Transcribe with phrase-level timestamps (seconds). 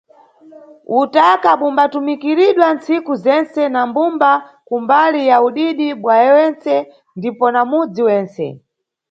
[0.99, 4.31] Utaka bumbatumikiridwa nntsiku zentse na mbumba
[4.67, 6.75] ku mbali ya udidi bwayene
[7.17, 8.45] ndipo na mudzi wentse.